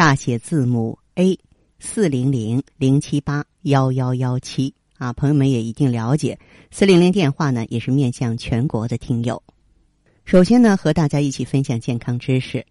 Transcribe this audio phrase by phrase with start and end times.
[0.00, 1.38] 大写字母 A
[1.78, 4.72] 四零零零七八幺幺幺七。
[4.96, 6.38] 啊，朋友们也一定了解，
[6.70, 9.42] 四零零电话呢，也是面向全国的听友。
[10.24, 12.64] 首先呢，和大家一起分享健康知识。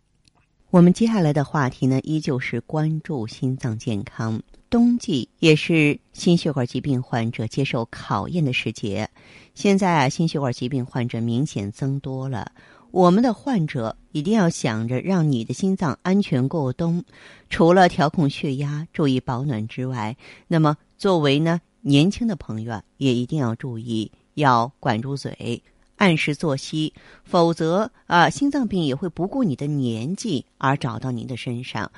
[0.71, 4.41] 我们接下来的话题呢，依旧是关注心脏健康。
[4.71, 9.07] 冬季也是心血管疾病患者接受考验的时节。
[9.53, 12.51] 现在啊，心血管疾病患者明显增多了。
[12.89, 17.03] 我们的患者一定要想着让你的心脏安全过冬。
[17.49, 20.15] 除了调控血压、注意保暖之外，
[20.47, 25.61] 那么作为呢年轻的朋友，也一定要注意要管住嘴。
[25.97, 26.93] 按时作息，
[27.23, 31.91] 否则啊，心脏病也会不顾你的年纪而找到您的身上。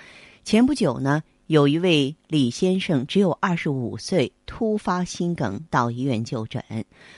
[0.44, 1.24] 前不久呢。
[1.52, 6.64] 有一位李先生，只有二十五岁，突发心梗到医院就诊。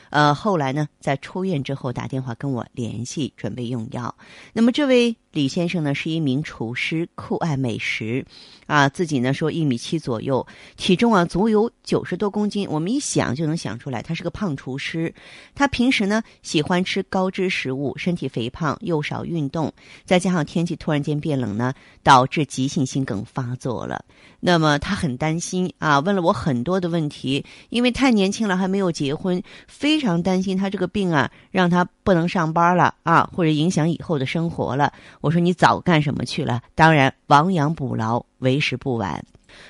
[0.09, 4.15] 呃，后来呢，在出院之后打电话跟我联系，准备用药。
[4.51, 8.25] 那么这位李先生呢，是一名厨师，酷爱美食，
[8.65, 10.47] 啊，自己呢说一米七左右，
[10.77, 12.67] 体重啊足有九十多公斤。
[12.71, 15.13] 我们一想就能想出来，他是个胖厨师。
[15.53, 19.71] 他平时呢喜欢吃高脂食物，身体肥胖又少运动，
[20.05, 24.03] 再加上天气突然间变冷呢，导致急性心梗发作了。
[24.39, 34.91] 那么他很担心啊，问了我很多的问题，因为太年轻了，还没有结婚，非常担心他这个病啊，让他不能上班了啊，或者影响以后的生活了。
[35.21, 36.61] 我说你早干什么去了？
[36.75, 39.23] 当然，亡羊补牢，为时不晚。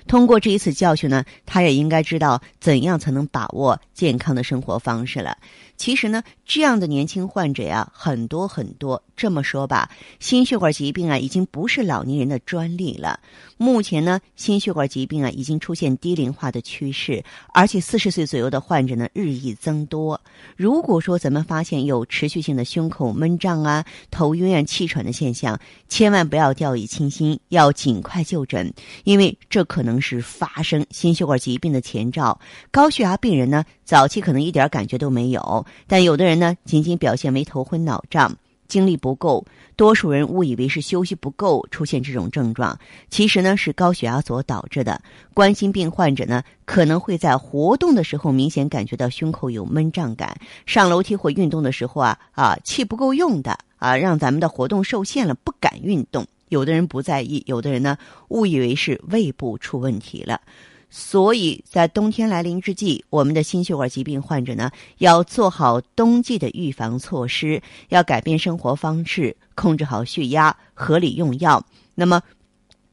[0.07, 5.37] 通过这一次教训呢，他也应该知道怎样才能把握健康的生活方式了。
[5.77, 9.01] 其实呢，这样的年轻患者呀，很多很多。
[9.15, 9.89] 这么说吧，
[10.19, 13.19] 心血管疾病啊，已经不是老年人的专利了。
[13.57, 17.23] 目前呢，心血管疾病啊，已经出现低龄化的趋势，
[17.53, 20.19] 而且四十岁左右的患者呢，日益增多。
[20.55, 28.73] 如果说咱们发现有持续性的胸口闷胀啊、头晕啊、气喘的现象，千万不要掉以轻心，要尽快就诊，
[29.03, 32.39] 因为这可能是发生心血管疾病的前兆。
[32.71, 35.63] 高血压病人呢，早期可能一点感觉都没有。
[35.85, 38.35] 但有的人呢，仅仅表现为头昏脑胀、
[38.67, 39.45] 精力不够，
[39.75, 42.75] 多数人误以为是休息不够出现这种症状，
[43.11, 44.99] 其实呢是高血压所导致的。
[45.35, 56.25] 冠心病患者呢，可能会在活动的时候明显感觉到胸口有闷胀感，上楼梯或运动的时候啊啊气不够用的啊，让咱们的活动受限了，不敢运动。
[56.49, 57.95] 有的人不在意，有的人呢
[58.29, 60.41] 误以为是胃部出问题了。
[60.95, 71.65] 所以在冬天来临之际，我们的心血管疾病患者呢，要做好冬季的预防措施，要改变生活方式，控制好血压，合理用药。
[71.95, 72.21] 那么。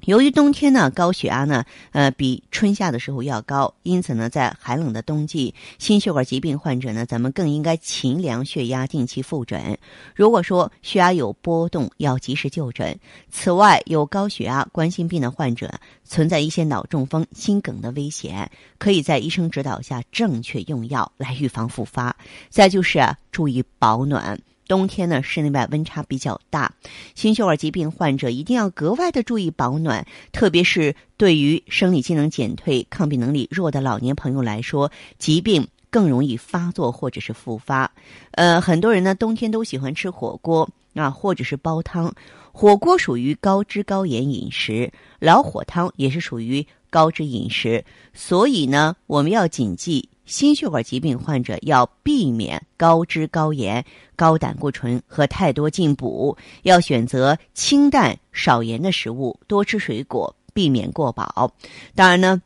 [0.06, 9.78] 由于冬天呢，高血压呢，呃，比春夏的时候要高，因此呢，在寒冷的冬季，心血管疾病患者呢，咱们更应该勤量血压，定期复诊。
[10.14, 12.98] 如果说血压有波动，要及时就诊。
[13.30, 15.72] 此外，有高血压、冠心病的患者
[16.04, 22.14] 存在一些脑中风、心梗的危险，可以在医生指导下正确用药来预防复发。
[22.48, 23.00] 再就是，
[23.30, 24.38] 注意保暖。
[24.70, 26.72] 冬天呢，室内外温差比较大，
[27.16, 34.88] 心血管疾病患者一定要格外的注意保暖，特别是对于生理机能减退、抗病能力弱的老年朋友来说，
[35.18, 37.90] 疾病更容易发作或者是复发。
[38.30, 42.14] 呃，很多人呢，冬天都喜欢吃火锅啊，或者是煲汤。
[42.52, 50.08] 火锅属于高脂高盐饮食，老火汤也是属于高脂饮食，所以呢，我们要谨记。
[50.26, 61.52] 心血管疾病患者要避免高脂、高盐、高胆固醇和太多进补，要选择清淡少盐的食物，多吃水果，避免过饱。
[61.96, 62.40] 当然呢，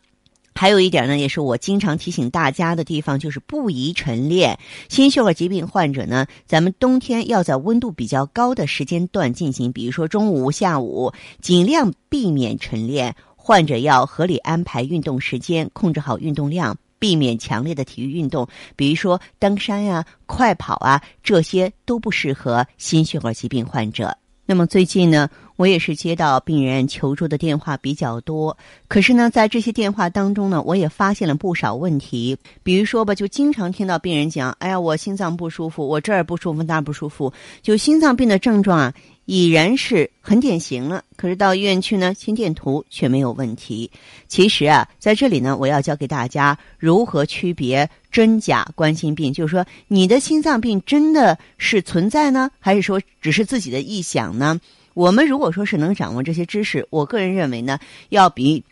[0.55, 4.59] 还有一点呢，也是我经常提醒大家的地方，就是不宜晨练。
[4.89, 11.13] 心血管疾病患者呢，咱们冬天要在温度比较高的时间段进行，比如说中午、下午，
[11.43, 13.15] 尽量避免晨练。
[13.37, 16.75] 患者要合理安排运动时间，控制好运动量。
[17.05, 24.17] 避免强烈的体育运动，比如说登山呀、快跑啊，这些都不适合心血管疾病患者。
[24.47, 28.57] 那么最近呢，我也是接到病人求助的电话比较多。
[28.89, 32.39] 可是呢，在这些电话当中呢，我也发现了不少问题。
[32.63, 37.31] 比如说吧，就经常听到病人讲：“哎呀，我心脏不舒服，我这儿不舒服，那儿不舒服。”
[37.61, 38.95] 就心脏病的症状啊。
[39.27, 43.91] 已然是很典型了，可是到医院去呢，心电图却没有问题。
[44.29, 54.61] 其实啊，在这里呢，我要教给大家如何区别真假冠心病，就是说你的心脏病真的是存在呢，还是说只是自己的臆想呢？
[54.93, 57.79] 我们如果说是能掌握这些知识，我个人认为呢，
[58.11, 58.63] 要比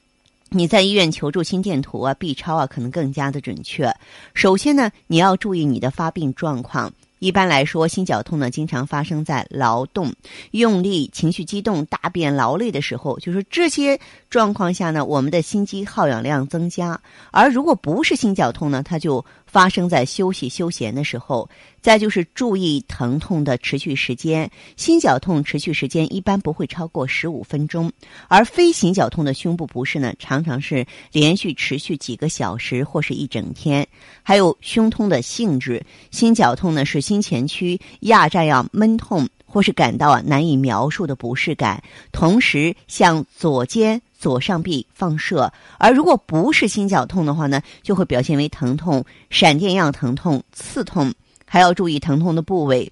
[0.50, 3.90] 你在医院求助心电图啊、B 超啊，可能更加的准确。
[4.34, 6.92] 首先呢，你要注意你的发病状况。
[7.22, 10.12] 一般来说，心绞痛呢，经常发生在劳动、
[10.50, 13.96] 用力、情绪激动、大便劳累的时候，就是这些
[14.28, 17.00] 状况下呢，我们的心肌耗氧量增加。
[17.30, 21.48] 而如果不是心绞痛呢，它就发生在休息休闲的时候。
[21.80, 27.90] 再就是注意疼痛的持续时间，心绞痛持续时间一般不会超过十五分钟，
[28.28, 33.84] 而非心绞痛的胸部不适呢，常常是连续持续几个小时或是一整天。
[34.22, 45.52] 还有胸痛的性质，心绞痛呢是心前区压榨样闷痛，或是感到难以描述的不适感，同时向左肩、左上臂放射。
[45.76, 51.12] 而如果不是心绞痛的话呢，就会表现为疼痛、闪电样疼痛、刺痛。
[51.44, 52.90] 还要注意疼痛的部位，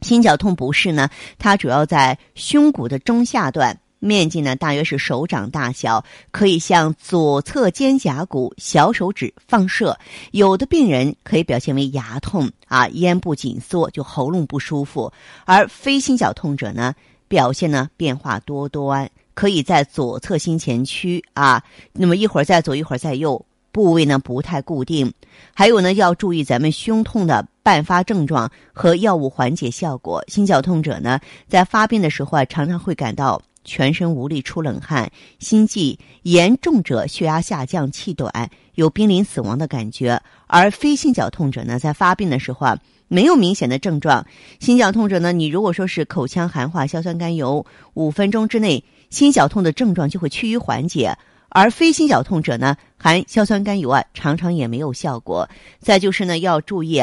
[0.00, 1.08] 心绞痛不适呢，
[1.38, 9.96] 它主要在胸骨的中下段，面积呢大约是手掌大小，可以向左侧肩胛骨、小手指放射。
[10.32, 15.12] 有的病人可以表现为牙痛啊，咽部紧缩，就喉咙不舒服。
[15.44, 16.92] 而非心绞痛者呢，
[17.28, 21.62] 表现呢变化多端，可以在左侧心前区啊，
[21.92, 23.46] 那么一会儿在左，一会儿在右。
[23.70, 25.10] 部位呢不太固定，
[25.54, 30.22] 还有呢要注意咱们胸痛的伴发症状和药物缓解效果。
[30.28, 40.20] 心绞痛者呢在发病的时候啊，常常会感到全身无力、出冷汗、心悸；严重者血压下降、气短，有濒临死亡的感觉。
[40.46, 42.78] 而非心绞痛者呢，在发病的时候啊，
[43.08, 44.26] 没有明显的症状。
[44.60, 47.64] 心绞痛者呢，你如果说是口腔含化硝酸甘油，
[47.94, 51.16] 五分钟之内心绞痛的症状就会趋于缓解。
[51.54, 55.48] 而非心绞痛者呢，含硝酸甘油啊，常常也没有效果。
[55.80, 57.02] 再就是呢，要注意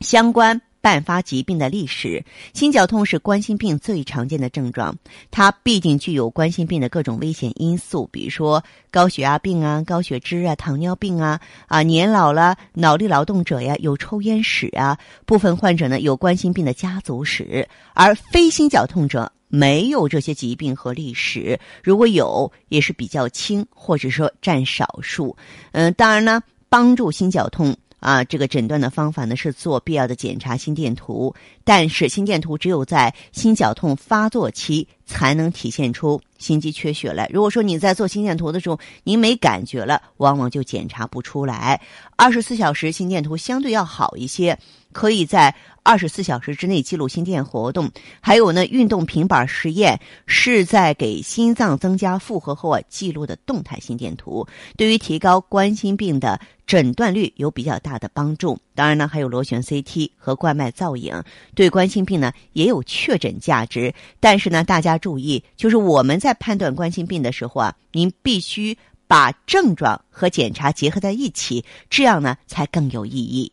[0.00, 2.24] 相关伴发疾病的历史。
[2.52, 4.96] 心绞痛是冠心病最常见的症状，
[5.30, 19.30] 它必定具有冠心病的各种危险因素，比如说高血压病啊、高血脂啊、糖尿病啊啊，年老了、脑力劳动者呀、有抽烟史啊，部分患者呢有冠心病的家族史，而非心绞痛者。
[19.52, 25.36] 没有这些疾病和历史，如果有也是比较轻，或者说占少数。
[25.72, 37.30] 嗯，当然呢，帮助心绞痛啊，这个诊断的方法呢是做必要的检查心电图，但是心电图只有在心绞痛发作期才能体现出心肌缺血来。
[37.32, 41.80] 如果说你在做心电图的时候您没感觉了，往往就检查不出来。
[42.16, 44.58] 二十四小时心电图相对要好一些。
[44.92, 47.90] 可以在二十四小时之内记录心电活动，
[48.20, 54.46] 还有呢，运动平板实验是在给心脏增加负荷后啊记录的动态心电图，
[54.76, 58.58] 对于提高冠心病的诊断率有比较大的帮助。
[58.74, 61.22] 当然呢，还有螺旋 CT 和冠脉造影，
[61.54, 63.92] 对冠心病呢也有确诊价值。
[64.20, 68.76] 但是呢，大家注意，就是我们在判断冠心病的时候啊，您必须
[69.06, 73.50] 把症状和检查结合在一起，这样呢才更有意义。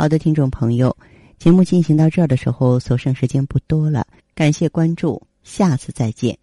[0.00, 0.96] 好的，听众朋友，
[1.40, 4.06] 节目进行到这儿的时候，所剩时间不多了。
[4.32, 6.38] 感谢关注，下次再见。